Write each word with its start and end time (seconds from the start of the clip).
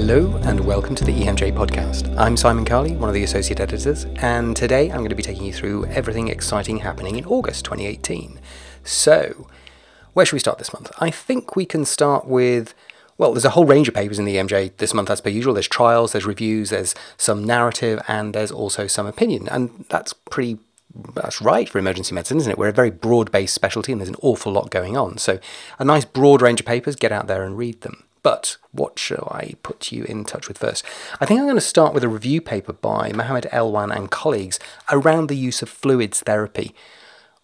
Hello 0.00 0.34
and 0.44 0.58
welcome 0.60 0.94
to 0.94 1.04
the 1.04 1.12
EMJ 1.12 1.52
podcast. 1.52 2.16
I'm 2.16 2.34
Simon 2.34 2.64
Carley, 2.64 2.96
one 2.96 3.10
of 3.10 3.14
the 3.14 3.22
associate 3.22 3.60
editors, 3.60 4.06
and 4.16 4.56
today 4.56 4.90
I'm 4.90 5.00
going 5.00 5.10
to 5.10 5.14
be 5.14 5.22
taking 5.22 5.44
you 5.44 5.52
through 5.52 5.84
everything 5.88 6.28
exciting 6.28 6.78
happening 6.78 7.16
in 7.16 7.26
August 7.26 7.66
2018. 7.66 8.40
So, 8.82 9.46
where 10.14 10.24
should 10.24 10.36
we 10.36 10.38
start 10.38 10.56
this 10.56 10.72
month? 10.72 10.90
I 11.00 11.10
think 11.10 11.54
we 11.54 11.66
can 11.66 11.84
start 11.84 12.26
with 12.26 12.72
well, 13.18 13.34
there's 13.34 13.44
a 13.44 13.50
whole 13.50 13.66
range 13.66 13.88
of 13.88 13.94
papers 13.94 14.18
in 14.18 14.24
the 14.24 14.36
EMJ 14.36 14.78
this 14.78 14.94
month, 14.94 15.10
as 15.10 15.20
per 15.20 15.28
usual. 15.28 15.52
There's 15.52 15.68
trials, 15.68 16.12
there's 16.12 16.24
reviews, 16.24 16.70
there's 16.70 16.94
some 17.18 17.44
narrative, 17.44 18.00
and 18.08 18.34
there's 18.34 18.50
also 18.50 18.86
some 18.86 19.06
opinion. 19.06 19.48
And 19.50 19.84
that's 19.90 20.14
pretty 20.14 20.60
that's 21.14 21.42
right 21.42 21.68
for 21.68 21.78
emergency 21.78 22.14
medicine, 22.14 22.38
isn't 22.38 22.50
it? 22.50 22.56
We're 22.56 22.68
a 22.68 22.72
very 22.72 22.90
broad 22.90 23.30
based 23.30 23.54
specialty 23.54 23.92
and 23.92 24.00
there's 24.00 24.08
an 24.08 24.16
awful 24.22 24.50
lot 24.50 24.70
going 24.70 24.96
on. 24.96 25.18
So, 25.18 25.40
a 25.78 25.84
nice 25.84 26.06
broad 26.06 26.40
range 26.40 26.60
of 26.60 26.64
papers, 26.64 26.96
get 26.96 27.12
out 27.12 27.26
there 27.26 27.44
and 27.44 27.58
read 27.58 27.82
them. 27.82 28.04
But 28.22 28.56
what 28.72 28.98
shall 28.98 29.28
I 29.30 29.54
put 29.62 29.92
you 29.92 30.04
in 30.04 30.24
touch 30.24 30.48
with 30.48 30.58
first? 30.58 30.84
I 31.20 31.26
think 31.26 31.40
I'm 31.40 31.46
going 31.46 31.56
to 31.56 31.60
start 31.60 31.94
with 31.94 32.04
a 32.04 32.08
review 32.08 32.40
paper 32.40 32.72
by 32.72 33.12
Mohammed 33.12 33.48
Elwan 33.52 33.94
and 33.94 34.10
colleagues 34.10 34.58
around 34.90 35.28
the 35.28 35.36
use 35.36 35.62
of 35.62 35.68
fluids 35.68 36.20
therapy, 36.20 36.74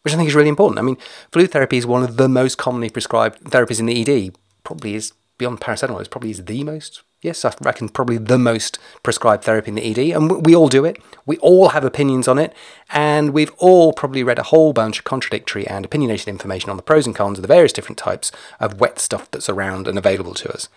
which 0.03 0.13
I 0.13 0.17
think 0.17 0.29
is 0.29 0.35
really 0.35 0.51
important. 0.51 0.79
I 0.79 0.83
mean, 0.83 0.99
fluid 1.33 1.51
therapy 1.51 1.79
is 1.79 1.87
one 1.87 2.03
of 2.03 2.17
the 2.17 2.29
most 2.29 2.59
commonly 2.59 2.91
prescribed 2.91 3.43
therapies 3.45 3.81
in 3.81 3.87
the 3.87 4.01
ED, 4.01 4.37
probably 4.65 4.95
is 4.95 5.13
beyond 5.39 5.61
paracetamol, 5.61 6.01
it 6.01 6.11
probably 6.11 6.31
is 6.31 6.45
the 6.45 6.65
most 6.65 7.03
yes, 7.23 7.45
I 7.45 7.53
reckon 7.61 7.89
probably 7.89 8.19
the 8.19 8.39
most 8.39 8.79
prescribed 9.03 9.45
therapy 9.45 9.69
in 9.69 9.75
the 9.75 9.91
ED, 9.91 10.17
and 10.17 10.45
we 10.45 10.55
all 10.55 10.69
do 10.69 10.85
it. 10.85 11.01
We 11.25 11.39
all 11.39 11.71
have 11.71 11.85
opinions 11.85 12.29
on 12.29 12.39
it, 12.39 12.55
and 12.91 13.33
we've 13.33 13.53
all 13.59 13.93
probably 13.93 14.23
read 14.23 14.39
a 14.39 14.45
whole 14.45 14.73
bunch 14.73 14.99
of 14.99 15.05
contradictory 15.05 15.67
and 15.67 15.85
opinionated 15.85 16.29
information 16.29 16.71
on 16.71 16.77
the 16.77 16.83
pros 16.83 17.07
and 17.07 17.15
cons 17.15 17.39
of 17.39 17.43
the 17.43 17.49
various 17.49 17.73
different 17.73 17.99
types 17.99 18.31
of 18.61 18.81
wet 18.81 18.99
stuff 18.99 19.31
that's 19.31 19.49
around 19.49 19.89
and 19.89 19.99
available 19.99 20.35
to 20.35 20.53
us. 20.53 20.69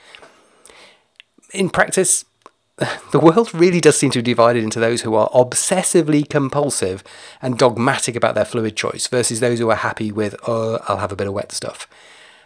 In 1.54 1.70
practice, 1.70 2.26
the 3.12 3.20
world 3.20 3.54
really 3.54 3.82
does 3.82 3.98
seem 3.98 4.12
to 4.12 4.20
be 4.20 4.24
divided 4.24 4.64
into 4.64 4.80
those 4.80 5.02
who 5.02 5.16
are 5.16 5.30
obsessively 5.30 6.28
compulsive 6.28 7.04
and 7.42 7.58
dogmatic 7.58 8.16
about 8.16 8.36
their 8.36 8.46
fluid 8.46 8.76
choice 8.76 9.08
versus 9.08 9.40
those 9.40 9.60
who 9.60 9.70
are 9.70 9.76
happy 9.76 10.12
with, 10.12 10.36
oh, 10.48 10.80
I'll 10.88 10.98
have 10.98 11.12
a 11.12 11.16
bit 11.16 11.28
of 11.28 11.34
wet 11.34 11.52
stuff. 11.52 11.88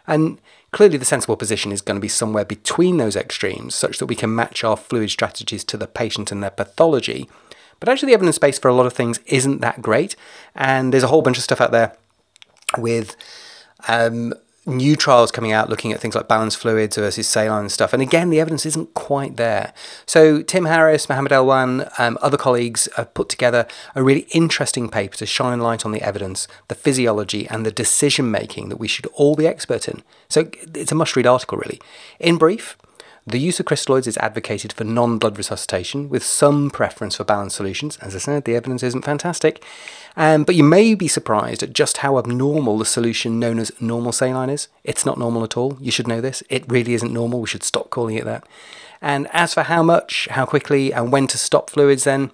And 0.08 0.40
Clearly, 0.74 0.98
the 0.98 1.06
sensible 1.06 1.38
position 1.38 1.72
is 1.72 1.82
going 1.82 1.98
to 1.98 2.02
be 2.02 2.08
somewhere 2.08 2.44
between 2.44 2.98
those 2.98 3.16
extremes, 3.16 3.76
such 3.76 4.00
that 4.00 4.08
we 4.08 4.16
can 4.16 4.34
match 4.34 4.64
our 4.64 4.76
fluid 4.76 5.12
strategies 5.12 5.64
to 5.66 5.78
the 5.78 5.86
patient 5.86 6.32
and 6.32 6.42
their 6.42 6.50
pathology. 6.50 7.30
But 7.80 7.90
actually, 7.90 8.08
the 8.08 8.16
evidence 8.16 8.40
base 8.40 8.58
for 8.58 8.70
a 8.70 8.74
lot 8.74 8.88
of 8.88 8.94
things 8.94 9.20
isn't 9.28 9.62
that 9.62 9.84
great, 9.84 10.16
and 10.56 10.92
there's 10.92 11.04
a 11.04 11.08
whole 11.08 11.22
bunch 11.22 11.38
of 11.38 11.44
stuff 11.44 11.62
out 11.62 11.72
there 11.72 11.96
with 12.76 13.16
um, 13.88 14.34
new 14.66 14.96
trials 14.96 15.32
coming 15.32 15.52
out 15.52 15.70
looking 15.70 15.92
at 15.92 16.00
things 16.00 16.16
like 16.16 16.28
balanced 16.28 16.58
fluids 16.58 16.96
versus 16.96 17.28
saline 17.28 17.70
stuff. 17.70 17.94
And 17.94 18.02
again, 18.02 18.30
the 18.30 18.40
evidence 18.40 18.66
isn't 18.66 18.94
quite 18.94 19.36
there. 19.36 19.74
So 20.06 20.42
Tim 20.42 20.66
Harris, 20.66 21.10
Mohammed 21.10 21.32
Elwan, 21.32 22.00
um, 22.00 22.18
other 22.22 22.38
colleagues 22.38 22.88
have 22.96 23.14
put 23.14 23.30
together 23.30 23.68
a 23.96 24.04
really 24.04 24.28
interesting 24.32 24.90
paper 24.90 25.18
to 25.18 25.26
shine 25.26 25.60
light 25.60 25.86
on 25.86 25.92
the 25.92 26.02
evidence, 26.02 26.48
the 26.70 26.76
physiology, 26.76 27.48
and 27.48 27.66
the 27.66 27.72
decision 27.72 28.32
making 28.32 28.70
that 28.70 28.78
we 28.78 28.88
should 28.88 29.08
all 29.08 29.36
be 29.36 29.48
expert 29.48 29.88
in. 29.88 30.04
So 30.30 30.50
it's 30.74 30.92
a 30.92 30.96
must-read 30.96 31.28
article, 31.28 31.58
really. 31.58 31.82
In 32.20 32.38
brief, 32.38 32.78
the 33.26 33.40
use 33.40 33.60
of 33.60 33.66
crystalloids 33.66 34.08
is 34.08 34.18
advocated 34.18 34.74
for 34.74 34.84
non 34.84 35.18
blood 35.18 35.38
resuscitation, 35.38 36.10
with 36.10 36.24
some 36.24 36.70
preference 36.70 37.16
for 37.16 37.24
balanced 37.24 37.56
solutions. 37.56 37.98
As 38.02 38.16
I 38.16 38.20
said, 38.20 38.44
the 38.44 38.56
evidence 38.56 38.84
isn't 38.84 39.06
fantastic. 39.06 39.64
Um, 40.16 40.44
but 40.44 40.56
you 40.56 40.64
may 40.64 40.94
be 40.94 41.08
surprised 41.08 41.64
at 41.64 41.74
just 41.74 41.98
how 41.98 42.18
abnormal 42.18 42.78
the 42.78 42.86
solution 42.86 43.40
known 43.40 43.60
as 43.60 43.72
normal 43.80 44.12
saline 44.12 44.50
is. 44.50 44.68
It's 44.84 45.06
not 45.06 45.18
normal 45.18 45.44
at 45.44 45.58
all. 45.58 45.78
You 45.80 45.92
should 45.92 46.08
know 46.08 46.22
this. 46.22 46.44
It 46.50 46.70
really 46.70 46.94
isn't 46.94 47.14
normal. 47.14 47.42
We 47.42 47.48
should 47.48 47.64
stop 47.64 47.90
calling 47.90 48.16
it 48.16 48.26
that. 48.26 48.46
And 49.02 49.28
as 49.34 49.54
for 49.54 49.64
how 49.64 49.84
much, 49.84 50.28
how 50.32 50.46
quickly, 50.46 50.94
and 50.94 51.12
when 51.12 51.28
to 51.28 51.38
stop 51.38 51.70
fluids, 51.70 52.04
then 52.04 52.32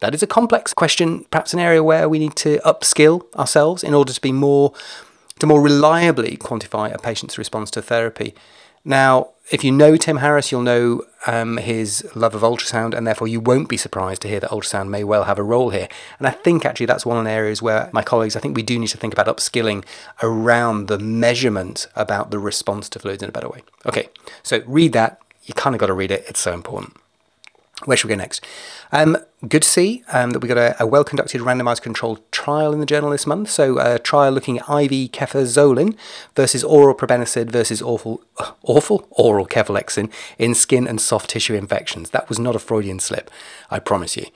that 0.00 0.14
is 0.14 0.22
a 0.22 0.26
complex 0.26 0.74
question, 0.74 1.24
perhaps 1.30 1.52
an 1.52 1.60
area 1.60 1.82
where 1.82 2.08
we 2.08 2.18
need 2.18 2.36
to 2.36 2.58
upskill 2.58 3.32
ourselves 3.34 3.82
in 3.82 3.94
order 3.94 4.12
to 4.12 4.20
be 4.20 4.32
more 4.32 4.72
to 5.38 5.46
more 5.46 5.62
reliably 5.62 6.36
quantify 6.36 6.92
a 6.92 6.98
patient's 6.98 7.38
response 7.38 7.70
to 7.70 7.80
therapy. 7.80 8.34
Now, 8.88 9.32
if 9.50 9.62
you 9.62 9.70
know 9.70 9.98
Tim 9.98 10.16
Harris, 10.16 10.50
you'll 10.50 10.62
know 10.62 11.02
um, 11.26 11.58
his 11.58 12.10
love 12.14 12.34
of 12.34 12.40
ultrasound, 12.40 12.94
and 12.94 13.06
therefore 13.06 13.28
you 13.28 13.38
won't 13.38 13.68
be 13.68 13.76
surprised 13.76 14.22
to 14.22 14.28
hear 14.28 14.40
that 14.40 14.48
ultrasound 14.48 14.88
may 14.88 15.04
well 15.04 15.24
have 15.24 15.38
a 15.38 15.42
role 15.42 15.68
here. 15.68 15.88
And 16.18 16.26
I 16.26 16.30
think 16.30 16.64
actually 16.64 16.86
that's 16.86 17.04
one 17.04 17.18
of 17.18 17.24
the 17.24 17.30
areas 17.30 17.60
where 17.60 17.90
my 17.92 18.02
colleagues, 18.02 18.34
I 18.34 18.40
think 18.40 18.56
we 18.56 18.62
do 18.62 18.78
need 18.78 18.88
to 18.88 18.96
think 18.96 19.12
about 19.12 19.26
upskilling 19.26 19.84
around 20.22 20.88
the 20.88 20.98
measurement 20.98 21.86
about 21.96 22.30
the 22.30 22.38
response 22.38 22.88
to 22.88 22.98
fluids 22.98 23.22
in 23.22 23.28
a 23.28 23.32
better 23.32 23.50
way. 23.50 23.62
Okay, 23.84 24.08
so 24.42 24.62
read 24.66 24.94
that. 24.94 25.20
You 25.44 25.52
kind 25.52 25.74
of 25.76 25.80
got 25.80 25.86
to 25.88 25.94
read 25.94 26.10
it, 26.10 26.24
it's 26.26 26.40
so 26.40 26.54
important. 26.54 26.96
Where 27.84 27.96
should 27.96 28.08
we 28.08 28.14
go 28.14 28.18
next? 28.18 28.44
Um, 28.90 29.16
good 29.46 29.62
to 29.62 29.68
see 29.68 30.02
um, 30.12 30.30
that 30.30 30.40
we 30.40 30.48
got 30.48 30.58
a, 30.58 30.82
a 30.82 30.86
well 30.86 31.04
conducted 31.04 31.40
randomized 31.40 31.82
controlled 31.82 32.20
trial 32.32 32.72
in 32.72 32.80
the 32.80 32.86
journal 32.86 33.10
this 33.10 33.26
month. 33.26 33.50
So, 33.50 33.78
a 33.78 33.98
trial 33.98 34.32
looking 34.32 34.58
at 34.58 34.68
IV 34.68 35.12
cefazolin 35.12 35.96
versus 36.34 36.64
oral 36.64 36.94
probenecid 36.94 37.50
versus 37.50 37.80
awful, 37.80 38.22
uh, 38.38 38.52
awful 38.62 39.06
oral 39.10 39.46
cefalexin 39.46 40.12
in 40.38 40.54
skin 40.54 40.88
and 40.88 41.00
soft 41.00 41.30
tissue 41.30 41.54
infections. 41.54 42.10
That 42.10 42.28
was 42.28 42.38
not 42.38 42.56
a 42.56 42.58
Freudian 42.58 42.98
slip, 42.98 43.30
I 43.70 43.78
promise 43.78 44.16
you. 44.16 44.26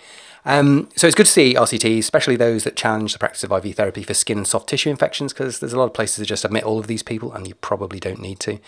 Um, 0.45 0.89
so 0.97 1.07
it's 1.07 1.15
good 1.15 1.27
to 1.27 1.33
see 1.33 1.55
RCTs, 1.55 1.99
especially 1.99 2.37
those 2.37 2.65
that 2.65 2.77
challenge 2.77 3.13
the 3.13 3.19
practice 3.19 3.45
of 3.45 3.53
IV 3.53 3.77
therapy 3.77 4.03
for 4.03 4.15
skin 4.15 4.39
and 4.39 4.47
soft 4.47 4.69
tissue 4.69 4.91
infections, 4.91 5.33
because 5.33 5.61
there's 5.61 5.73
a 5.73 5.79
lot 5.79 5.85
of 5.85 5.95
places 5.95 6.17
that 6.17 6.27
just 6.27 6.45
admit 6.45 6.65
all 6.65 6.79
of 6.79 6.89
these 6.89 7.03
people, 7.03 7.33
and 7.33 7.47
you 7.47 7.55
probably 7.57 8.01
don't 8.01 8.21
need 8.21 8.41
to. 8.41 8.59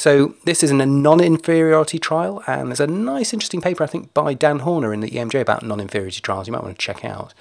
So 0.00 0.34
this 0.44 0.62
is 0.62 0.70
a 0.70 0.86
non-inferiority 0.86 1.98
trial, 1.98 2.42
and 2.46 2.68
there's 2.68 2.80
a 2.80 2.86
nice, 2.86 3.34
interesting 3.34 3.60
paper 3.60 3.84
I 3.84 3.86
think 3.86 4.14
by 4.14 4.32
Dan 4.32 4.60
Horner 4.60 4.94
in 4.94 5.00
the 5.00 5.10
EMJ 5.10 5.42
about 5.42 5.62
non-inferiority 5.62 6.22
trials. 6.22 6.46
You 6.46 6.54
might 6.54 6.62
want 6.62 6.74
to 6.74 6.82
check 6.82 7.04
out. 7.04 7.34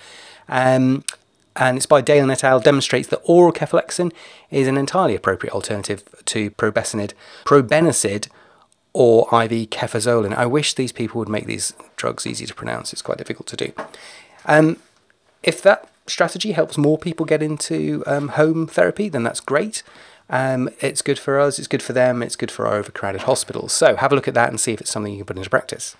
Um, 0.49 1.05
and 1.55 1.77
it's 1.77 1.85
by 1.85 2.01
Dale 2.01 2.29
et 2.29 2.43
al. 2.43 2.59
demonstrates 2.59 3.07
that 3.07 3.21
oral 3.23 3.53
cefalexin 3.53 4.11
is 4.51 4.67
an 4.67 4.75
entirely 4.75 5.15
appropriate 5.15 5.53
alternative 5.53 6.03
to 6.25 6.51
probenecid, 6.51 7.13
probenecid 7.45 8.27
or 8.91 9.23
IV 9.31 9.69
cefazolin. 9.69 10.35
I 10.35 10.45
wish 10.45 10.73
these 10.73 10.91
people 10.91 11.19
would 11.19 11.29
make 11.29 11.45
these 11.45 11.71
drugs 11.95 12.27
easy 12.27 12.45
to 12.45 12.53
pronounce. 12.53 12.91
It's 12.91 13.01
quite 13.01 13.19
difficult 13.19 13.47
to 13.47 13.55
do. 13.55 13.71
Um, 14.45 14.75
if 15.43 15.61
that 15.61 15.88
strategy 16.09 16.51
helps 16.51 16.77
more 16.77 16.97
people 16.97 17.25
get 17.25 17.41
into 17.41 18.03
um, 18.05 18.29
home 18.29 18.67
therapy, 18.67 19.09
then 19.09 19.23
that's 19.23 19.39
great. 19.39 19.83
Um, 20.29 20.69
it's 20.79 21.01
good 21.01 21.17
for 21.17 21.39
us, 21.39 21.57
it's 21.57 21.67
good 21.67 21.81
for 21.81 21.93
them, 21.93 22.21
it's 22.21 22.35
good 22.35 22.51
for 22.51 22.67
our 22.67 22.75
overcrowded 22.75 23.21
hospitals. 23.21 23.73
So 23.73 23.95
have 23.95 24.11
a 24.11 24.15
look 24.15 24.27
at 24.27 24.35
that 24.35 24.49
and 24.49 24.59
see 24.59 24.73
if 24.73 24.81
it's 24.81 24.91
something 24.91 25.11
you 25.11 25.19
can 25.19 25.25
put 25.25 25.37
into 25.37 25.49
practice. 25.49 25.95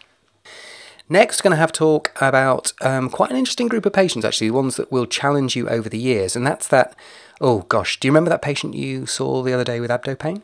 Next, 1.11 1.41
going 1.41 1.51
to 1.51 1.57
have 1.57 1.71
talk 1.71 2.11
about 2.21 2.71
um, 2.81 3.09
quite 3.09 3.31
an 3.31 3.37
interesting 3.37 3.67
group 3.67 3.87
of 3.87 3.93
patients, 3.93 4.23
actually, 4.23 4.51
ones 4.51 4.75
that 4.75 4.91
will 4.91 5.07
challenge 5.07 5.55
you 5.55 5.67
over 5.67 5.89
the 5.89 5.97
years. 5.97 6.35
And 6.35 6.45
that's 6.45 6.67
that, 6.67 6.95
oh 7.41 7.61
gosh, 7.61 7.99
do 7.99 8.07
you 8.07 8.11
remember 8.11 8.29
that 8.29 8.43
patient 8.43 8.75
you 8.75 9.07
saw 9.07 9.41
the 9.41 9.53
other 9.53 9.63
day 9.63 9.79
with 9.79 9.89
abdo 9.89 10.17
pain? 10.17 10.43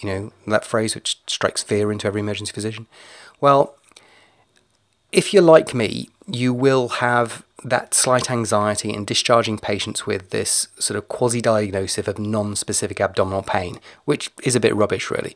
You 0.00 0.08
know, 0.08 0.32
that 0.46 0.64
phrase 0.64 0.94
which 0.94 1.20
strikes 1.26 1.62
fear 1.62 1.92
into 1.92 2.06
every 2.06 2.20
emergency 2.22 2.52
physician. 2.52 2.86
Well, 3.42 3.76
if 5.12 5.34
you're 5.34 5.42
like 5.42 5.74
me, 5.74 6.08
you 6.26 6.54
will 6.54 6.88
have 6.88 7.44
that 7.66 7.94
slight 7.94 8.30
anxiety 8.30 8.94
in 8.94 9.04
discharging 9.04 9.58
patients 9.58 10.06
with 10.06 10.30
this 10.30 10.68
sort 10.78 10.96
of 10.96 11.08
quasi 11.08 11.40
diagnosis 11.40 12.06
of 12.06 12.18
non 12.18 12.54
specific 12.54 13.00
abdominal 13.00 13.42
pain, 13.42 13.80
which 14.04 14.30
is 14.44 14.54
a 14.54 14.60
bit 14.60 14.74
rubbish, 14.74 15.10
really. 15.10 15.34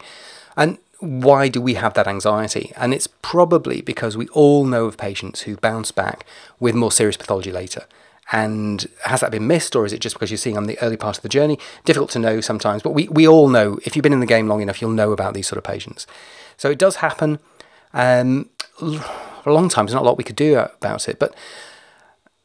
And 0.57 0.79
why 1.01 1.49
do 1.49 1.61
we 1.61 1.75
have 1.75 1.95
that 1.95 2.07
anxiety? 2.07 2.73
And 2.77 2.95
it's 2.95 3.09
probably 3.09 3.81
because 3.81 4.17
we 4.17 4.29
all 4.29 4.65
know 4.65 4.85
of 4.85 4.97
patients 4.97 5.43
who 5.43 5.57
bounce 5.57 5.91
back 5.91 6.25
with 6.61 6.75
more 6.75 6.93
serious 6.93 7.17
pathology 7.17 7.51
later. 7.51 7.87
And 8.33 8.87
has 9.07 9.23
that 9.23 9.33
been 9.33 9.49
missed, 9.49 9.75
or 9.75 9.85
is 9.85 9.93
it 9.93 10.01
just 10.01 10.15
because 10.15 10.31
you're 10.31 10.39
seeing 10.39 10.57
on 10.57 10.66
the 10.66 10.78
early 10.81 10.97
part 10.97 11.16
of 11.16 11.22
the 11.22 11.28
journey? 11.28 11.59
Difficult 11.84 12.10
to 12.10 12.21
know 12.21 12.41
sometimes, 12.41 12.81
but 12.81 12.93
we, 12.93 13.09
we 13.09 13.27
all 13.27 13.49
know, 13.49 13.81
if 13.84 13.97
you've 13.97 14.04
been 14.04 14.13
in 14.13 14.21
the 14.21 14.27
game 14.27 14.47
long 14.47 14.63
enough, 14.63 14.81
you'll 14.81 14.93
know 14.93 15.10
about 15.10 15.34
these 15.34 15.49
sort 15.49 15.59
of 15.59 15.65
patients. 15.65 16.07
So 16.57 16.71
it 16.71 16.78
does 16.78 16.97
happen. 16.97 17.41
Um, 17.93 18.51
for 18.78 19.51
a 19.51 19.54
long 19.54 19.69
time, 19.69 19.87
there's 19.87 19.95
not 19.95 20.03
a 20.03 20.07
lot 20.07 20.16
we 20.16 20.22
could 20.22 20.37
do 20.37 20.59
about 20.59 21.09
it. 21.09 21.19
But 21.19 21.34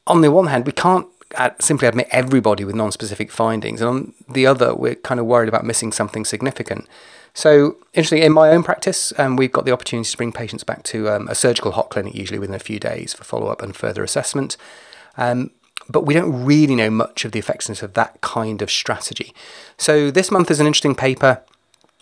on 0.07 0.21
the 0.21 0.31
one 0.31 0.47
hand, 0.47 0.65
we 0.65 0.71
can't 0.71 1.07
simply 1.59 1.87
admit 1.87 2.07
everybody 2.11 2.63
with 2.63 2.75
non-specific 2.75 3.31
findings, 3.31 3.81
and 3.81 3.89
on 3.89 4.13
the 4.29 4.45
other, 4.45 4.75
we're 4.75 4.95
kind 4.95 5.19
of 5.19 5.25
worried 5.25 5.49
about 5.49 5.65
missing 5.65 5.91
something 5.91 6.25
significant. 6.25 6.87
So, 7.33 7.75
interestingly, 7.93 8.25
in 8.25 8.31
my 8.31 8.49
own 8.49 8.63
practice, 8.63 9.11
um, 9.19 9.35
we've 9.35 9.51
got 9.51 9.65
the 9.65 9.71
opportunity 9.71 10.09
to 10.09 10.17
bring 10.17 10.31
patients 10.31 10.63
back 10.63 10.83
to 10.83 11.09
um, 11.09 11.27
a 11.27 11.35
surgical 11.35 11.73
hot 11.73 11.89
clinic, 11.89 12.15
usually 12.15 12.39
within 12.39 12.55
a 12.55 12.59
few 12.59 12.79
days, 12.79 13.13
for 13.13 13.25
follow-up 13.25 13.61
and 13.61 13.75
further 13.75 14.03
assessment. 14.03 14.55
Um, 15.17 15.51
but 15.89 16.05
we 16.05 16.13
don't 16.13 16.45
really 16.45 16.75
know 16.75 16.89
much 16.89 17.25
of 17.25 17.33
the 17.33 17.39
effectiveness 17.39 17.83
of 17.83 17.93
that 17.93 18.21
kind 18.21 18.61
of 18.61 18.71
strategy. 18.71 19.33
So, 19.77 20.11
this 20.11 20.31
month 20.31 20.49
is 20.49 20.61
an 20.61 20.67
interesting 20.67 20.95
paper 20.95 21.41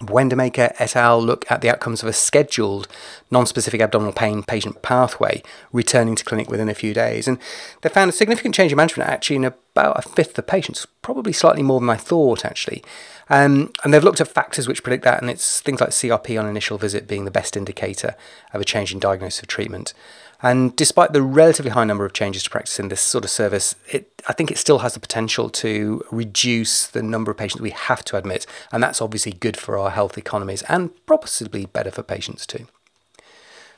Wendermaker 0.08 0.74
et 0.80 0.96
al. 0.96 1.22
look 1.22 1.50
at 1.52 1.62
the 1.62 1.70
outcomes 1.70 2.02
of 2.02 2.10
a 2.10 2.14
scheduled 2.14 2.88
non-specific 3.32 3.82
abdominal 3.82 4.14
pain 4.14 4.44
patient 4.44 4.82
pathway 4.82 5.42
returning 5.72 6.16
to 6.16 6.26
clinic 6.26 6.50
within 6.50 6.70
a 6.70 6.74
few 6.74 6.94
days. 6.94 7.28
And 7.28 7.38
they 7.82 7.90
found 7.90 8.10
a 8.10 8.14
significant 8.14 8.56
change 8.56 8.72
in 8.72 8.78
management 8.78 9.10
actually 9.10 9.38
in 9.38 9.46
about 9.46 9.98
a 9.98 10.08
fifth 10.08 10.38
of 10.38 10.48
patients, 10.48 10.86
probably 11.02 11.34
slightly 11.34 11.64
more 11.64 11.80
than 11.80 11.90
I 11.90 11.96
thought 11.98 12.46
actually. 12.46 12.84
Um, 13.30 13.72
and 13.84 13.94
they've 13.94 14.04
looked 14.04 14.22
at 14.22 14.28
factors 14.28 14.68
which 14.68 14.84
predict 14.84 15.04
that, 15.06 15.22
and 15.22 15.30
it's 15.30 15.62
things 15.62 15.80
like 15.80 15.92
CRP 15.92 16.40
on 16.40 16.48
initial 16.48 16.78
visit 16.78 17.08
being 17.08 17.26
the 17.26 17.32
best 17.32 17.56
indicator 17.56 18.16
of 18.54 18.62
a 18.62 18.66
change 18.66 18.94
in 18.94 19.00
diagnosis 19.00 19.42
of 19.42 19.48
treatment. 19.48 19.94
And 20.44 20.75
despite 20.75 21.13
the 21.13 21.22
relatively 21.22 21.72
high 21.72 21.86
number 21.86 22.06
of 22.06 22.12
changes 22.12 22.44
to 22.44 22.50
practice 22.50 22.78
in 22.78 22.90
this 22.90 23.00
sort 23.00 23.24
of 23.24 23.30
service, 23.30 23.75
it, 23.90 24.22
I 24.28 24.34
think 24.34 24.51
it 24.51 24.57
still 24.57 24.80
has 24.80 24.94
the 24.94 25.00
potential 25.00 25.50
to 25.50 26.04
reduce 26.12 26.86
the 26.86 27.01
number 27.01 27.31
of 27.31 27.38
patients 27.38 27.62
we 27.62 27.69
have 27.69 28.04
to 28.06 28.18
admit, 28.18 28.45
and 28.69 28.84
that's 28.84 29.01
obviously 29.01 29.31
good 29.31 29.56
for 29.56 29.78
our 29.78 29.90
health 29.90 30.18
economies 30.18 30.62
and 30.63 30.92
possibly 31.06 31.66
better 31.66 31.92
for 31.92 32.04
patients 32.04 32.45
too. 32.45 32.68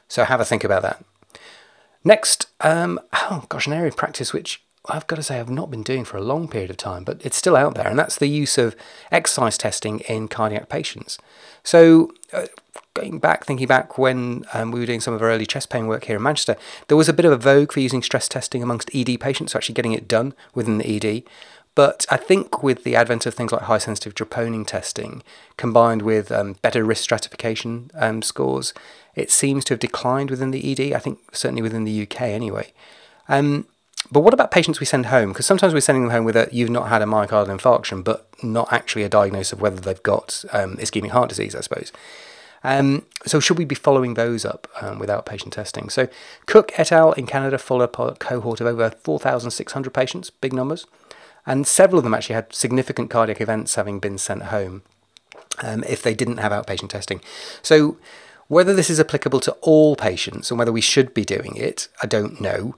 So 0.08 0.24
have 0.24 0.42
a 0.42 0.46
think 0.46 0.64
about 0.64 0.82
that. 0.82 1.06
Next, 2.04 2.48
um, 2.62 3.00
oh 3.14 3.46
gosh, 3.48 3.68
an 3.68 3.74
area 3.74 3.88
of 3.88 3.98
practice 3.98 4.34
which 4.34 4.64
I've 4.88 5.08
got 5.08 5.16
to 5.18 5.24
say 5.24 5.40
I've 5.40 5.50
not 5.50 5.72
been 5.72 5.84
doing 5.84 6.04
for 6.04 6.18
a 6.18 6.22
long 6.22 6.48
period 6.48 6.70
of 6.70 6.78
time, 6.78 7.04
but 7.04 7.24
it's 7.24 7.38
still 7.38 7.56
out 7.56 7.76
there, 7.76 7.88
and 7.88 7.98
that's 7.98 8.18
the 8.18 8.28
use 8.28 8.58
of 8.58 8.76
exercise 9.12 9.58
testing 9.58 10.00
in 10.02 10.28
cardiac 10.28 10.70
patients. 10.70 11.18
So, 11.64 12.12
uh, 12.34 12.46
going 12.96 13.20
back, 13.20 13.46
thinking 13.46 13.68
back 13.68 13.98
when 13.98 14.46
um, 14.54 14.72
we 14.72 14.80
were 14.80 14.86
doing 14.86 15.02
some 15.02 15.14
of 15.14 15.22
our 15.22 15.30
early 15.30 15.46
chest 15.46 15.70
pain 15.70 15.86
work 15.86 16.06
here 16.06 16.16
in 16.16 16.24
Manchester, 16.24 16.56
there 16.88 16.98
was 16.98 17.08
a 17.08 17.14
bit 17.14 17.26
of 17.26 17.32
a 17.32 17.38
vogue 17.38 17.72
for 17.72 17.80
using 17.80 18.02
stress 18.02 18.28
testing 18.28 18.64
amongst 18.64 18.90
ED 18.96 19.20
patients, 19.20 19.52
so 19.52 19.58
actually 19.58 19.76
getting 19.76 19.92
it 19.92 20.08
done 20.08 20.34
within 20.56 20.80
the 20.80 20.96
ED. 20.96 21.24
But 21.76 22.06
I 22.10 22.16
think 22.16 22.64
with 22.64 22.86
the 22.86 22.96
advent 22.96 23.26
of 23.26 23.34
things 23.34 23.52
like 23.52 23.64
high 23.64 23.80
sensitive 23.80 24.16
troponin 24.16 24.66
testing, 24.66 25.22
combined 25.58 26.02
with 26.02 26.32
um, 26.32 26.56
better 26.62 26.86
risk 26.86 27.04
stratification 27.04 27.92
um, 27.96 28.22
scores, 28.22 28.74
it 29.14 29.30
seems 29.30 29.66
to 29.66 29.74
have 29.74 29.80
declined 29.80 30.32
within 30.32 30.52
the 30.52 30.72
ED. 30.72 30.94
I 30.94 31.00
think 31.00 31.20
certainly 31.36 31.62
within 31.62 31.84
the 31.84 32.04
UK 32.04 32.22
anyway. 32.22 32.72
Um, 33.28 33.68
but 34.10 34.22
what 34.22 34.34
about 34.34 34.52
patients 34.52 34.80
we 34.80 34.86
send 34.86 35.08
home? 35.08 35.30
Because 35.30 35.46
sometimes 35.46 35.74
we're 35.74 35.82
sending 35.82 36.04
them 36.04 36.12
home 36.12 36.24
with 36.24 36.38
a 36.38 36.48
you've 36.50 36.70
not 36.70 36.88
had 36.88 37.02
a 37.02 37.06
myocardial 37.06 37.60
infarction, 37.60 38.06
but 38.06 38.30
not 38.42 38.72
actually 38.72 39.04
a 39.04 39.10
diagnosis 39.10 39.52
of 39.52 39.62
whether 39.62 39.82
they've 39.82 40.04
got 40.04 40.46
um, 40.54 40.78
ischemic 40.78 41.10
heart 41.10 41.28
disease, 41.28 41.56
I 41.56 41.62
suppose. 41.62 41.92
Um, 42.66 43.06
so 43.28 43.40
should 43.40 43.60
we 43.60 43.66
be 43.66 43.76
following 43.76 44.16
those 44.16 44.44
up 44.44 44.68
um, 44.82 44.98
without 44.98 45.28
patient 45.28 45.54
testing? 45.54 45.88
So 45.90 46.08
Cook 46.48 46.72
et 46.80 46.92
al. 46.92 47.12
in 47.14 47.28
Canada 47.28 47.60
followed 47.60 47.84
up 47.84 48.00
a 48.00 48.16
cohort 48.16 48.60
of 48.60 48.66
over 48.66 48.90
4,600 48.90 49.94
patients, 49.94 50.32
big 50.32 50.52
numbers, 50.52 50.88
and 51.46 51.68
several 51.68 52.00
of 52.00 52.04
them 52.04 52.16
actually 52.16 52.34
had 52.34 52.52
significant 52.54 53.12
cardiac 53.12 53.40
events 53.40 53.76
having 53.76 54.00
been 54.00 54.18
sent 54.18 54.44
home 54.44 54.82
um, 55.62 55.84
if 55.84 56.02
they 56.02 56.16
didn't 56.16 56.38
have 56.38 56.52
outpatient 56.52 56.90
testing. 56.90 57.22
So 57.62 57.98
whether 58.48 58.74
this 58.74 58.90
is 58.90 59.00
applicable 59.00 59.42
to 59.42 59.52
all 59.62 59.96
patients 59.96 60.50
and 60.50 60.58
whether 60.58 60.72
we 60.72 60.82
should 60.82 61.14
be 61.14 61.24
doing 61.24 61.56
it, 61.56 61.88
I 62.02 62.08
don't 62.08 62.42
know. 62.42 62.76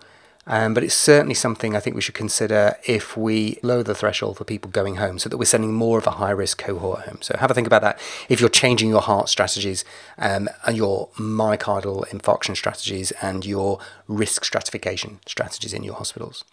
Um, 0.49 0.73
but 0.73 0.83
it's 0.83 0.95
certainly 0.95 1.35
something 1.35 1.75
I 1.75 1.81
think 1.81 1.95
we 1.95 2.01
should 2.01 2.15
consider 2.15 2.77
if 2.85 3.17
we 3.17 3.59
lower 3.61 3.83
the 3.83 3.93
threshold 3.93 4.37
for 4.37 4.45
people 4.45 4.71
going 4.71 4.95
home 4.95 5.19
so 5.19 5.27
that 5.27 5.37
we're 5.37 5.43
sending 5.45 5.73
more 5.73 5.97
of 5.97 6.07
a 6.07 6.11
high 6.11 6.31
risk 6.31 6.57
cohort 6.57 7.01
home. 7.01 7.17
So 7.21 7.35
have 7.37 7.51
a 7.51 7.53
think 7.53 7.67
about 7.67 7.81
that 7.81 7.99
if 8.29 8.39
you're 8.39 8.49
changing 8.49 8.89
your 8.89 9.01
heart 9.01 9.27
strategies 9.27 9.83
um, 10.17 10.47
and 10.65 10.77
your 10.77 11.09
myocardial 11.17 12.07
infarction 12.07 12.55
strategies 12.55 13.11
and 13.21 13.45
your 13.45 13.79
risk 14.07 14.45
stratification 14.45 15.19
strategies 15.25 15.73
in 15.73 15.83
your 15.83 15.95
hospitals. 15.95 16.45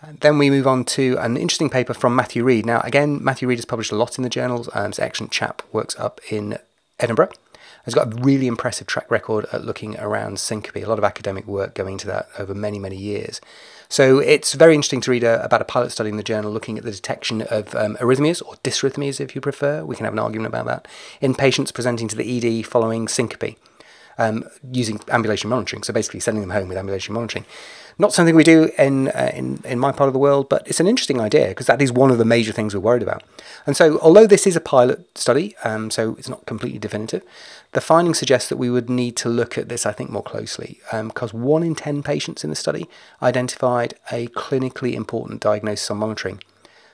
And 0.00 0.18
then 0.20 0.38
we 0.38 0.48
move 0.48 0.66
on 0.66 0.84
to 0.84 1.16
an 1.18 1.36
interesting 1.36 1.70
paper 1.70 1.92
from 1.92 2.16
Matthew 2.16 2.42
Reed. 2.42 2.64
Now, 2.64 2.80
again, 2.80 3.22
Matthew 3.22 3.48
Reed 3.48 3.58
has 3.58 3.64
published 3.66 3.92
a 3.92 3.96
lot 3.96 4.18
in 4.18 4.24
the 4.24 4.30
journals. 4.30 4.70
Um, 4.72 4.92
he's 4.92 4.98
an 4.98 5.04
excellent 5.04 5.32
chap, 5.32 5.62
works 5.72 5.96
up 5.98 6.20
in 6.30 6.58
Edinburgh 6.98 7.30
has 7.86 7.94
got 7.94 8.12
a 8.12 8.16
really 8.22 8.46
impressive 8.46 8.86
track 8.86 9.10
record 9.10 9.46
at 9.52 9.64
looking 9.64 9.98
around 9.98 10.38
syncope. 10.38 10.76
A 10.76 10.88
lot 10.88 10.98
of 10.98 11.04
academic 11.04 11.46
work 11.46 11.74
going 11.74 11.94
into 11.94 12.06
that 12.08 12.28
over 12.38 12.54
many, 12.54 12.78
many 12.78 12.96
years. 12.96 13.40
So 13.88 14.18
it's 14.18 14.54
very 14.54 14.74
interesting 14.74 15.00
to 15.02 15.10
read 15.10 15.22
a, 15.22 15.42
about 15.44 15.62
a 15.62 15.64
pilot 15.64 15.92
study 15.92 16.10
in 16.10 16.16
the 16.16 16.22
journal 16.22 16.50
looking 16.50 16.76
at 16.76 16.84
the 16.84 16.90
detection 16.90 17.42
of 17.42 17.74
um, 17.74 17.96
arrhythmias 17.96 18.44
or 18.44 18.56
dysrhythmias, 18.56 19.20
if 19.20 19.34
you 19.34 19.40
prefer. 19.40 19.84
We 19.84 19.96
can 19.96 20.04
have 20.04 20.12
an 20.12 20.18
argument 20.18 20.48
about 20.48 20.66
that 20.66 20.88
in 21.20 21.34
patients 21.34 21.72
presenting 21.72 22.08
to 22.08 22.16
the 22.16 22.60
ED 22.60 22.66
following 22.66 23.08
syncope. 23.08 23.56
Um, 24.18 24.44
using 24.72 24.98
ambulation 25.10 25.50
monitoring, 25.50 25.82
so 25.82 25.92
basically 25.92 26.20
sending 26.20 26.40
them 26.40 26.48
home 26.48 26.68
with 26.68 26.78
ambulation 26.78 27.12
monitoring. 27.12 27.44
Not 27.98 28.14
something 28.14 28.34
we 28.34 28.44
do 28.44 28.70
in, 28.78 29.08
uh, 29.08 29.30
in, 29.34 29.60
in 29.64 29.78
my 29.78 29.92
part 29.92 30.08
of 30.08 30.14
the 30.14 30.18
world, 30.18 30.48
but 30.48 30.66
it's 30.66 30.80
an 30.80 30.86
interesting 30.86 31.20
idea 31.20 31.48
because 31.48 31.66
that 31.66 31.80
is 31.82 31.92
one 31.92 32.10
of 32.10 32.16
the 32.16 32.24
major 32.24 32.52
things 32.52 32.74
we're 32.74 32.80
worried 32.80 33.02
about. 33.02 33.22
And 33.66 33.76
so, 33.76 33.98
although 34.00 34.26
this 34.26 34.46
is 34.46 34.56
a 34.56 34.60
pilot 34.60 35.18
study, 35.18 35.54
um, 35.64 35.90
so 35.90 36.14
it's 36.18 36.28
not 36.28 36.44
completely 36.46 36.78
definitive, 36.78 37.22
the 37.72 37.80
findings 37.80 38.18
suggest 38.18 38.48
that 38.50 38.56
we 38.56 38.70
would 38.70 38.90
need 38.90 39.16
to 39.16 39.28
look 39.28 39.56
at 39.56 39.68
this, 39.68 39.86
I 39.86 39.92
think, 39.92 40.10
more 40.10 40.22
closely 40.22 40.80
because 40.90 41.34
um, 41.34 41.42
one 41.42 41.62
in 41.62 41.74
10 41.74 42.02
patients 42.02 42.44
in 42.44 42.50
the 42.50 42.56
study 42.56 42.86
identified 43.22 43.94
a 44.10 44.28
clinically 44.28 44.94
important 44.94 45.40
diagnosis 45.40 45.90
on 45.90 45.98
monitoring. 45.98 46.40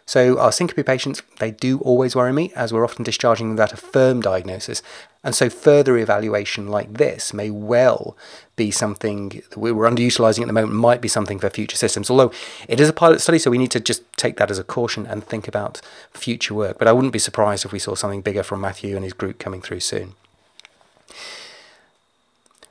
So 0.07 0.39
our 0.39 0.53
syncope 0.53 0.85
patients, 0.85 1.23
they 1.39 1.51
do 1.51 1.79
always 1.79 2.17
worry 2.17 2.33
me 2.33 2.53
as 2.55 2.73
we're 2.73 2.85
often 2.85 3.05
discharging 3.05 3.49
them 3.49 3.55
without 3.55 3.73
a 3.73 3.77
firm 3.77 4.21
diagnosis. 4.21 4.83
And 5.25 5.35
so 5.35 5.49
further 5.49 5.97
evaluation 5.97 6.67
like 6.67 6.95
this 6.95 7.33
may 7.33 7.49
well 7.49 8.17
be 8.57 8.71
something 8.73 9.43
that 9.51 9.59
we're 9.59 9.73
underutilizing 9.73 10.41
at 10.41 10.49
the 10.49 10.53
moment, 10.53 10.75
might 10.75 11.01
be 11.01 11.09
something 11.09 11.39
for 11.39 11.49
future 11.49 11.77
systems. 11.77 12.11
Although 12.11 12.33
it 12.69 12.81
is 12.81 12.89
a 12.89 12.93
pilot 12.93 13.21
study, 13.21 13.39
so 13.39 13.51
we 13.51 13.59
need 13.59 13.71
to 13.71 13.81
just 13.81 14.03
take 14.17 14.37
that 14.39 14.51
as 14.51 14.59
a 14.59 14.65
caution 14.65 15.07
and 15.07 15.23
think 15.23 15.47
about 15.47 15.81
future 16.13 16.55
work. 16.55 16.79
But 16.79 16.89
I 16.89 16.93
wouldn't 16.93 17.13
be 17.13 17.21
surprised 17.21 17.65
if 17.65 17.73
we 17.73 17.79
saw 17.79 17.95
something 17.95 18.21
bigger 18.21 18.43
from 18.43 18.61
Matthew 18.61 18.97
and 18.97 19.05
his 19.05 19.13
group 19.13 19.39
coming 19.39 19.63
through 19.63 19.81
soon. 19.81 20.15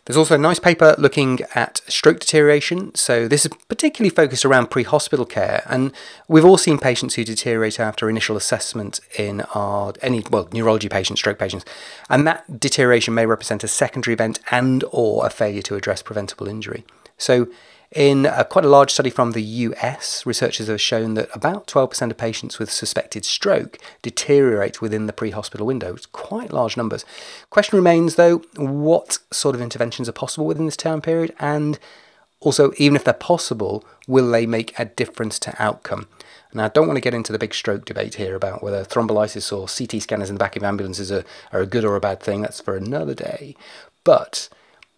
There's 0.06 0.18
also 0.18 0.36
a 0.36 0.40
nice 0.40 0.60
paper 0.60 0.96
looking 0.98 1.42
at 1.54 1.82
stroke 1.88 2.20
deterioration. 2.20 2.94
So, 2.96 3.28
this 3.28 3.46
is 3.46 3.52
particularly 3.68 4.10
focused 4.10 4.46
around 4.46 4.72
pre 4.72 4.84
hospital 4.84 5.26
care. 5.26 5.64
And 5.68 5.94
we've 6.28 6.46
all 6.46 6.58
seen 6.58 6.80
patients 6.80 7.16
who 7.16 7.24
deteriorate 7.24 7.80
after 7.80 8.10
initial 8.10 8.36
assessment 8.36 9.00
in 9.18 9.42
our 9.54 9.94
any 10.02 10.24
well 10.32 10.50
neurology 10.52 10.90
patients, 10.90 11.20
stroke 11.20 11.38
patients, 11.38 11.66
and 12.10 12.26
that 12.26 12.60
deterioration 12.60 13.14
may 13.14 13.28
represent 13.28 13.64
a 13.64 13.68
secondary 13.68 14.14
event 14.14 14.40
and 14.50 14.84
or 14.92 15.26
a 15.26 15.30
failure 15.30 15.62
to 15.64 15.76
address 15.76 16.02
preventable 16.02 16.48
injury. 16.48 16.84
So, 17.18 17.48
in 17.92 18.26
a, 18.26 18.46
quite 18.46 18.64
a 18.64 18.70
large 18.70 18.92
study 18.92 19.10
from 19.10 19.32
the 19.32 19.42
US, 19.42 20.26
researchers 20.26 20.68
have 20.68 20.80
shown 20.80 21.16
that 21.16 21.30
about 21.36 21.68
12% 21.68 22.10
of 22.10 22.18
patients 22.18 22.58
with 22.58 22.72
suspected 22.72 23.26
stroke 23.26 23.78
deteriorate 24.02 24.82
within 24.82 25.08
the 25.08 25.14
pre 25.14 25.32
hospital 25.32 25.68
window. 25.68 25.94
It's 25.94 26.06
quite 26.06 26.54
large 26.54 26.78
numbers. 26.78 27.04
Question 27.50 27.78
remains, 27.78 28.16
though, 28.16 28.40
what 28.56 29.20
sort 29.32 29.56
of 29.56 29.62
interventions 29.62 30.08
are 30.08 30.14
possible 30.14 30.46
within 30.46 30.66
this 30.66 30.78
time 30.78 31.02
period? 31.02 31.36
And 31.40 31.80
also, 32.40 32.72
even 32.78 32.96
if 32.96 33.04
they're 33.04 33.14
possible, 33.14 33.84
will 34.08 34.32
they 34.32 34.46
make 34.46 34.78
a 34.80 34.86
difference 34.86 35.38
to 35.40 35.62
outcome? 35.62 36.08
Now, 36.54 36.66
I 36.66 36.70
don't 36.70 36.88
want 36.88 36.98
to 36.98 37.02
get 37.02 37.14
into 37.14 37.32
the 37.32 37.40
big 37.40 37.54
stroke 37.54 37.86
debate 37.86 38.16
here 38.16 38.36
about 38.36 38.64
whether 38.64 38.84
thrombolysis 38.84 39.52
or 39.52 39.68
CT 39.68 40.02
scanners 40.02 40.30
in 40.30 40.36
the 40.36 40.40
back 40.40 40.56
of 40.56 40.64
ambulances 40.64 41.12
are, 41.12 41.24
are 41.52 41.62
a 41.62 41.68
good 41.68 41.86
or 41.86 41.96
a 41.96 42.02
bad 42.02 42.20
thing. 42.22 42.42
That's 42.42 42.62
for 42.62 42.76
another 42.76 43.14
day. 43.14 43.56
But 44.04 44.50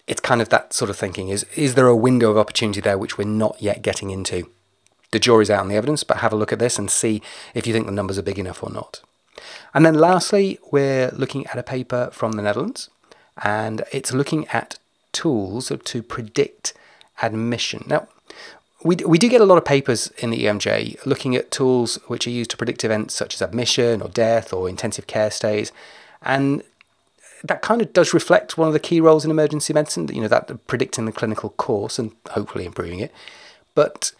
it's 0.07 0.21
kind 0.21 0.41
of 0.41 0.49
that 0.49 0.73
sort 0.73 0.89
of 0.89 0.97
thinking 0.97 1.29
is 1.29 1.45
is 1.55 1.75
there 1.75 1.87
a 1.87 1.95
window 1.95 2.31
of 2.31 2.37
opportunity 2.37 2.81
there 2.81 2.97
which 2.97 3.17
we're 3.17 3.27
not 3.27 3.61
yet 3.61 3.81
getting 3.81 4.09
into? 4.09 4.49
The 5.11 5.19
jury's 5.19 5.49
out 5.49 5.61
on 5.61 5.67
the 5.67 5.75
evidence, 5.75 6.03
but 6.03 6.17
have 6.17 6.33
a 6.33 6.35
look 6.35 6.51
at 6.51 6.59
this 6.59 6.79
and 6.79 6.89
see 6.89 7.21
if 7.53 7.67
you 7.67 7.73
think 7.73 7.85
the 7.85 7.91
numbers 7.91 8.17
are 8.17 8.23
big 8.23 8.39
enough 8.39 8.63
or 8.63 8.71
not. 8.71 9.01
And 9.73 9.85
then 9.85 9.95
lastly, 9.95 10.59
we're 10.71 11.11
looking 11.11 11.45
at 11.47 11.57
a 11.57 11.63
paper 11.63 12.09
from 12.11 12.33
the 12.33 12.41
Netherlands, 12.41 12.89
and 13.43 13.83
it's 13.91 14.11
looking 14.11 14.47
at 14.47 14.79
tools 15.11 15.71
to 15.83 16.03
predict 16.03 16.73
admission. 17.21 17.83
Now, 17.87 18.07
we, 18.83 18.97
we 18.97 19.17
do 19.17 19.29
get 19.29 19.41
a 19.41 19.45
lot 19.45 19.57
of 19.57 19.65
papers 19.65 20.07
in 20.17 20.31
the 20.31 20.43
EMJ 20.45 21.05
looking 21.05 21.35
at 21.35 21.51
tools 21.51 21.97
which 22.07 22.27
are 22.27 22.31
used 22.31 22.51
to 22.51 22.57
predict 22.57 22.83
events 22.83 23.13
such 23.13 23.35
as 23.35 23.41
admission 23.41 24.01
or 24.01 24.09
death 24.09 24.51
or 24.51 24.67
intensive 24.67 25.07
care 25.07 25.31
stays. 25.31 25.71
And 26.21 26.63
that 27.43 27.61
kind 27.61 27.81
of 27.81 27.91
does 27.93 28.13
reflect 28.13 28.57
one 28.57 28.67
of 28.67 28.73
the 28.73 28.79
key 28.79 29.01
roles 29.01 29.25
in 29.25 29.31
emergency 29.31 29.73
medicine, 29.73 30.07
you 30.07 30.21
know, 30.21 30.27
that 30.27 30.67
predicting 30.67 31.05
the 31.05 31.11
clinical 31.11 31.49
course 31.51 31.99
and 31.99 32.11
hopefully 32.31 32.65
improving 32.65 32.99
it. 32.99 33.13
But 33.75 34.13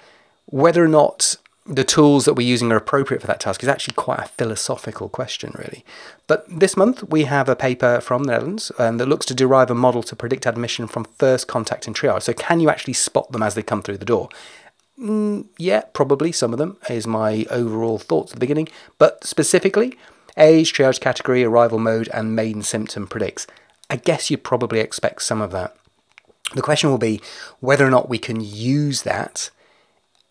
whether 0.46 0.84
or 0.84 0.90
not 0.90 1.38
the 1.66 1.86
tools 1.86 2.26
that 2.26 2.34
we're 2.34 2.46
using 2.46 2.72
are 2.72 2.78
appropriate 2.78 3.22
for 3.22 3.28
that 3.28 3.40
task 3.40 3.64
is 3.64 3.70
actually 3.70 3.94
quite 3.94 4.20
a 4.20 4.28
philosophical 4.28 5.08
question, 5.08 5.54
really. 5.58 5.86
But 6.28 6.46
this 6.50 6.76
month 6.76 7.10
we 7.10 7.24
have 7.24 7.48
a 7.48 7.56
paper 7.56 8.02
from 8.02 8.26
the 8.26 8.34
Netherlands 8.34 8.72
um, 8.78 8.98
that 8.98 9.08
looks 9.08 9.26
to 9.28 9.34
derive 9.34 9.72
a 9.72 9.76
model 9.76 10.04
to 10.04 10.16
predict 10.16 10.46
admission 10.46 10.88
from 10.88 11.06
first 11.06 11.48
contact 11.48 11.88
in 11.88 11.94
triage. 11.94 12.24
So, 12.24 12.34
can 12.34 12.60
you 12.60 12.70
actually 12.70 12.94
spot 12.94 13.32
them 13.32 13.44
as 13.44 13.56
they 13.56 13.64
come 13.64 13.82
through 13.82 13.98
the 13.98 14.06
door? 14.06 14.28
Mm, 15.00 15.46
yeah, 15.58 15.84
probably 15.94 16.34
some 16.34 16.52
of 16.52 16.60
them, 16.60 16.78
is 16.90 17.08
my 17.08 17.46
overall 17.50 17.98
thoughts 17.98 18.34
at 18.34 18.36
the 18.36 18.40
beginning. 18.42 18.68
But 18.98 19.24
specifically, 19.24 19.98
Age, 20.38 20.74
triage 20.74 21.00
category, 21.00 21.44
arrival 21.44 21.80
mode, 21.80 22.10
and 22.14 22.36
main 22.36 22.64
symptom 22.64 23.08
predicts. 23.08 23.46
I 23.90 23.98
guess 23.98 24.32
you'd 24.32 24.44
probably 24.44 24.80
expect 24.80 25.22
some 25.22 25.42
of 25.42 25.52
that. 25.52 25.76
The 26.56 26.62
question 26.62 26.90
will 26.90 26.98
be 26.98 27.22
whether 27.60 27.86
or 27.86 27.92
not 27.92 28.10
we 28.10 28.18
can 28.18 28.42
use 28.42 29.04
that 29.04 29.50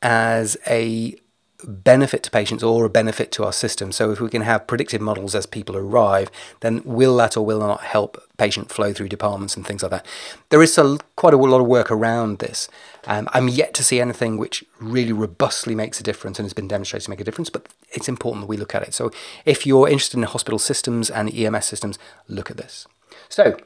as 0.03 0.57
a 0.67 1.17
benefit 1.65 2.23
to 2.25 2.31
patients 2.31 2.63
or 2.63 2.85
a 2.85 2.91
benefit 2.91 3.33
to 3.33 3.45
our 3.45 3.53
system. 3.53 3.93
So 3.93 4.11
if 4.11 4.21
we 4.21 4.29
can 4.29 4.43
have 4.43 4.67
predictive 4.67 5.01
models 5.01 5.35
as 5.35 5.47
people 5.47 5.77
arrive, 5.77 6.31
then 6.61 6.83
will 6.85 7.17
that 7.17 7.37
or 7.37 7.45
will 7.45 7.61
not 7.61 7.83
help 7.83 8.23
patient 8.37 8.71
flow 8.71 8.93
through 8.93 9.09
departments 9.09 9.57
and 9.57 9.67
things 9.67 9.83
like 9.83 9.91
that? 9.91 10.07
There 10.51 10.63
is 10.63 10.77
a, 10.79 10.99
quite 11.17 11.35
a 11.35 11.37
lot 11.37 11.61
of 11.61 11.67
work 11.67 11.91
around 11.91 12.39
this. 12.39 12.69
Um, 13.07 13.29
I'm 13.33 13.49
yet 13.49 13.75
to 13.75 13.85
see 13.85 14.01
anything 14.01 14.37
which 14.37 14.65
really 14.81 15.13
robustly 15.13 15.75
makes 15.75 16.01
a 16.01 16.03
difference 16.03 16.39
and 16.39 16.45
has 16.45 16.53
been 16.53 16.69
demonstrated 16.69 17.05
to 17.05 17.11
make 17.11 17.21
a 17.21 17.25
difference, 17.25 17.51
but 17.51 17.67
it's 17.91 18.09
important 18.09 18.43
that 18.43 18.49
we 18.49 18.57
look 18.57 18.75
at 18.75 18.83
it. 18.83 18.95
So 18.95 19.11
if 19.45 19.67
you're 19.67 19.89
interested 19.89 20.19
in 20.19 20.25
hospital 20.25 20.59
systems 20.59 21.11
and 21.11 21.33
EMS 21.33 21.67
systems, 21.67 21.99
look 22.29 22.51
at 22.51 22.57
this. 22.57 22.87
So 23.29 23.57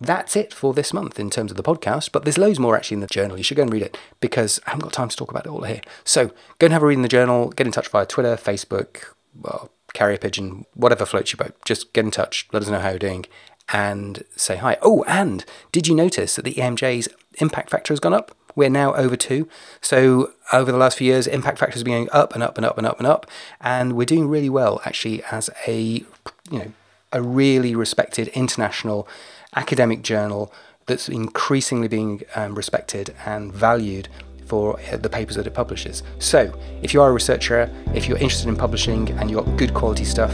that's 0.00 0.36
it 0.36 0.52
for 0.52 0.74
this 0.74 0.92
month 0.92 1.18
in 1.18 1.30
terms 1.30 1.50
of 1.50 1.56
the 1.56 1.62
podcast, 1.62 2.12
but 2.12 2.24
there's 2.24 2.38
loads 2.38 2.58
more 2.58 2.76
actually 2.76 2.96
in 2.96 3.00
the 3.00 3.06
journal. 3.06 3.36
You 3.36 3.42
should 3.42 3.56
go 3.56 3.62
and 3.62 3.72
read 3.72 3.82
it 3.82 3.96
because 4.20 4.60
I 4.66 4.70
haven't 4.70 4.84
got 4.84 4.92
time 4.92 5.08
to 5.08 5.16
talk 5.16 5.30
about 5.30 5.46
it 5.46 5.50
all 5.50 5.62
here. 5.62 5.80
So 6.04 6.28
go 6.58 6.66
and 6.66 6.72
have 6.72 6.82
a 6.82 6.86
read 6.86 6.94
in 6.96 7.02
the 7.02 7.08
journal, 7.08 7.50
get 7.50 7.66
in 7.66 7.72
touch 7.72 7.88
via 7.88 8.06
Twitter, 8.06 8.36
Facebook, 8.36 9.14
well, 9.40 9.70
carrier 9.94 10.18
pigeon, 10.18 10.66
whatever 10.74 11.06
floats 11.06 11.32
your 11.32 11.38
boat. 11.38 11.56
Just 11.64 11.92
get 11.92 12.04
in 12.04 12.10
touch, 12.10 12.46
let 12.52 12.62
us 12.62 12.68
know 12.68 12.80
how 12.80 12.90
you're 12.90 12.98
doing, 12.98 13.24
and 13.72 14.22
say 14.36 14.56
hi. 14.56 14.76
Oh, 14.82 15.02
and 15.04 15.44
did 15.72 15.88
you 15.88 15.94
notice 15.94 16.36
that 16.36 16.44
the 16.44 16.54
EMJ's 16.54 17.08
impact 17.38 17.70
factor 17.70 17.92
has 17.92 18.00
gone 18.00 18.14
up? 18.14 18.36
We're 18.54 18.70
now 18.70 18.94
over 18.94 19.16
two. 19.16 19.48
So 19.80 20.32
over 20.52 20.72
the 20.72 20.78
last 20.78 20.96
few 20.98 21.06
years, 21.06 21.26
impact 21.26 21.58
factor 21.58 21.74
has 21.74 21.82
been 21.82 21.92
going 21.92 22.08
up 22.10 22.34
and 22.34 22.42
up 22.42 22.56
and 22.56 22.64
up 22.64 22.78
and 22.78 22.86
up 22.86 22.98
and 22.98 23.06
up, 23.06 23.26
and 23.60 23.94
we're 23.94 24.04
doing 24.04 24.28
really 24.28 24.48
well 24.48 24.80
actually 24.84 25.22
as 25.30 25.50
a 25.66 26.04
you 26.50 26.58
know 26.58 26.72
a 27.12 27.22
really 27.22 27.74
respected 27.74 28.28
international 28.28 29.08
academic 29.54 30.02
journal 30.02 30.52
that's 30.86 31.08
increasingly 31.08 31.88
being 31.88 32.22
um, 32.34 32.54
respected 32.54 33.14
and 33.24 33.52
valued 33.52 34.08
for 34.46 34.78
uh, 34.92 34.96
the 34.96 35.10
papers 35.10 35.36
that 35.36 35.46
it 35.46 35.54
publishes. 35.54 36.02
So, 36.18 36.56
if 36.82 36.94
you 36.94 37.02
are 37.02 37.10
a 37.10 37.12
researcher, 37.12 37.70
if 37.94 38.06
you're 38.06 38.18
interested 38.18 38.48
in 38.48 38.56
publishing 38.56 39.10
and 39.18 39.30
you've 39.30 39.44
got 39.44 39.56
good 39.56 39.74
quality 39.74 40.04
stuff, 40.04 40.32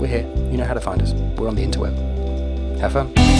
we're 0.00 0.06
here. 0.06 0.26
You 0.50 0.56
know 0.56 0.64
how 0.64 0.74
to 0.74 0.80
find 0.80 1.02
us. 1.02 1.12
We're 1.38 1.48
on 1.48 1.54
the 1.54 1.66
interweb. 1.66 2.78
Have 2.78 2.92
fun. 2.92 3.35